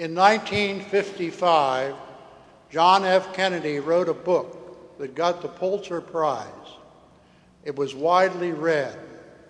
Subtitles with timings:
[0.00, 1.94] In 1955,
[2.70, 3.34] John F.
[3.34, 6.46] Kennedy wrote a book that got the Pulitzer Prize.
[7.66, 8.98] It was widely read.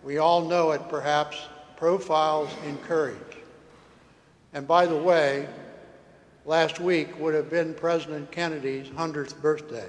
[0.02, 1.36] We all know it, perhaps,
[1.76, 3.36] Profiles in Courage.
[4.52, 5.48] And by the way,
[6.44, 9.88] last week would have been President Kennedy's 100th birthday.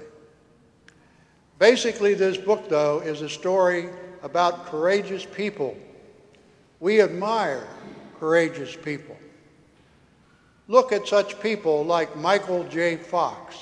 [1.58, 3.88] Basically, this book, though, is a story
[4.22, 5.76] about courageous people.
[6.78, 7.66] We admire
[8.20, 9.16] courageous people.
[10.68, 12.96] Look at such people like Michael J.
[12.96, 13.56] Fox,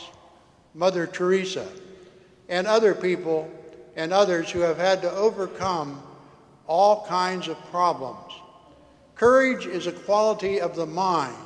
[0.75, 1.67] Mother Teresa,
[2.49, 3.51] and other people
[3.97, 6.03] and others who have had to overcome
[6.67, 8.33] all kinds of problems.
[9.15, 11.37] Courage is a quality of the mind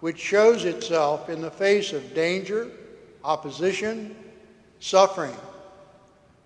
[0.00, 2.70] which shows itself in the face of danger,
[3.24, 4.14] opposition,
[4.78, 5.34] suffering.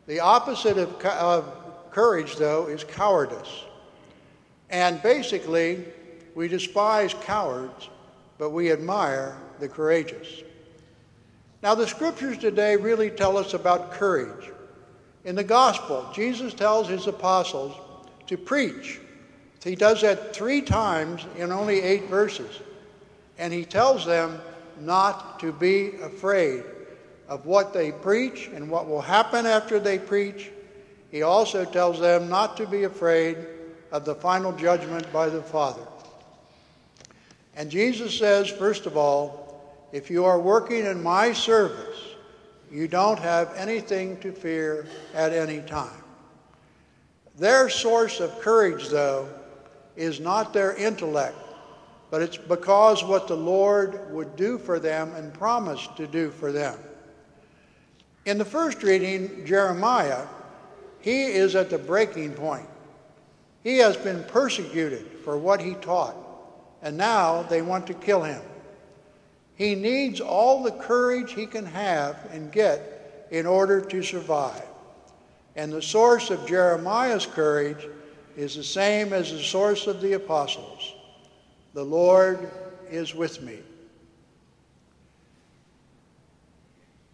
[0.07, 3.65] The opposite of, of courage, though, is cowardice.
[4.71, 5.85] And basically,
[6.35, 7.91] we despise cowards,
[8.43, 10.43] but we admire the courageous.
[11.63, 14.51] Now, the scriptures today really tell us about courage.
[15.25, 17.73] In the gospel, Jesus tells his apostles
[18.27, 18.99] to preach.
[19.63, 22.63] He does that three times in only eight verses.
[23.39, 24.41] And he tells them
[24.81, 26.65] not to be afraid
[27.29, 30.51] of what they preach and what will happen after they preach.
[31.13, 33.37] He also tells them not to be afraid
[33.93, 35.87] of the final judgment by the Father.
[37.55, 39.61] And Jesus says, first of all,
[39.93, 41.99] if you are working in my service,
[42.71, 46.03] you don't have anything to fear at any time.
[47.37, 49.29] Their source of courage, though,
[49.97, 51.37] is not their intellect,
[52.11, 56.53] but it's because what the Lord would do for them and promised to do for
[56.53, 56.79] them.
[58.25, 60.27] In the first reading, Jeremiah,
[61.01, 62.69] he is at the breaking point.
[63.65, 66.17] He has been persecuted for what he taught,
[66.83, 68.43] and now they want to kill him.
[69.55, 74.63] He needs all the courage he can have and get in order to survive.
[75.55, 77.87] And the source of Jeremiah's courage
[78.37, 80.95] is the same as the source of the apostles.
[81.75, 82.51] The Lord
[82.91, 83.59] is with me.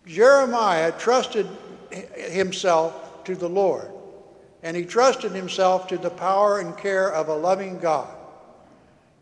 [0.07, 1.47] Jeremiah trusted
[1.91, 3.91] himself to the Lord,
[4.63, 8.18] and he trusted himself to the power and care of a loving God.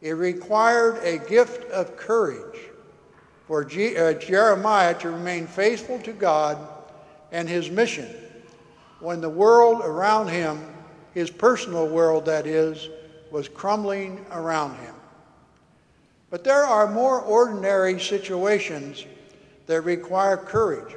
[0.00, 2.60] It required a gift of courage
[3.46, 6.58] for G- uh, Jeremiah to remain faithful to God
[7.32, 8.08] and his mission
[9.00, 10.64] when the world around him,
[11.14, 12.88] his personal world that is,
[13.30, 14.94] was crumbling around him.
[16.30, 19.04] But there are more ordinary situations
[19.66, 20.96] that require courage.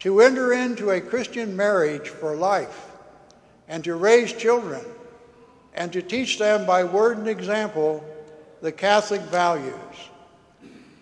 [0.00, 2.90] To enter into a Christian marriage for life
[3.68, 4.84] and to raise children
[5.74, 8.04] and to teach them by word and example
[8.60, 9.74] the Catholic values.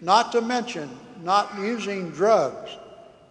[0.00, 0.88] Not to mention
[1.22, 2.70] not using drugs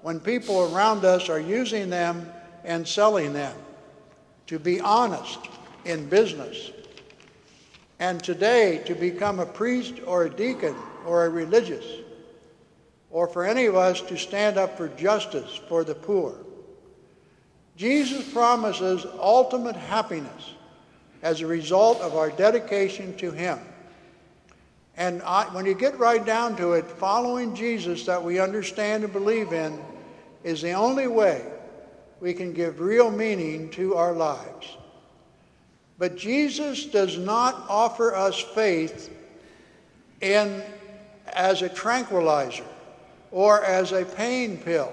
[0.02, 2.32] when people around us are using them
[2.64, 3.56] and selling them.
[4.48, 5.40] To be honest
[5.86, 6.72] in business.
[8.00, 11.86] And today, to become a priest or a deacon or a religious
[13.12, 16.36] or for any of us to stand up for justice for the poor.
[17.76, 20.54] Jesus promises ultimate happiness
[21.22, 23.60] as a result of our dedication to Him.
[24.98, 29.14] And I, when you get right down to it, following Jesus that we understand and
[29.14, 29.80] believe in
[30.44, 31.46] is the only way
[32.20, 34.78] we can give real meaning to our lives.
[35.98, 39.14] But Jesus does not offer us faith
[40.22, 40.64] in
[41.28, 42.66] as a tranquilizer
[43.32, 44.92] or as a pain pill.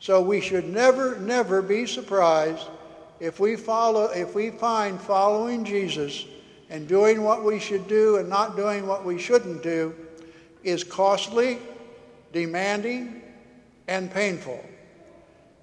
[0.00, 2.66] So we should never, never be surprised
[3.20, 6.24] if we follow, if we find following Jesus
[6.70, 9.94] and doing what we should do and not doing what we shouldn't do
[10.62, 11.58] is costly,
[12.32, 13.22] demanding,
[13.88, 14.64] and painful.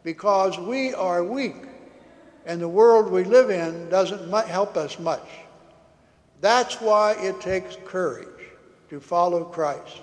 [0.04, 1.56] Because we are weak,
[2.46, 5.28] and the world we live in doesn't help us much.
[6.42, 8.28] That's why it takes courage
[8.90, 10.02] to follow Christ.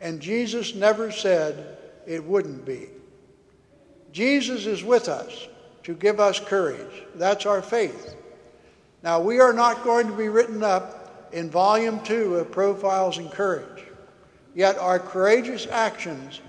[0.00, 2.88] And Jesus never said it wouldn't be.
[4.12, 5.48] Jesus is with us
[5.84, 7.04] to give us courage.
[7.14, 8.16] That's our faith.
[9.02, 13.28] Now, we are not going to be written up in volume two of Profiles in
[13.28, 13.84] Courage,
[14.54, 16.40] yet our courageous actions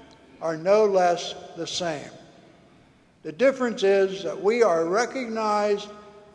[0.41, 2.09] are no less the same.
[3.23, 5.89] The difference is that we are recognized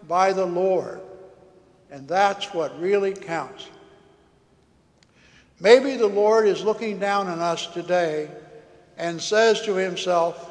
[0.08, 1.00] by the Lord,
[1.90, 3.68] and that's what really counts.
[5.60, 8.28] Maybe the Lord is looking down on us today
[8.96, 10.49] and says to himself,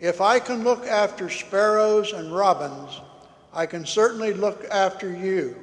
[0.00, 3.00] If I can look after sparrows and robins,
[3.52, 5.56] I can certainly look after you,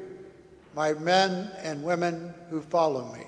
[0.74, 3.24] my men and women who follow me.